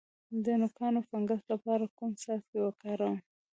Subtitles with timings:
[0.45, 3.17] د نوکانو د فنګس لپاره کوم څاڅکي وکاروم؟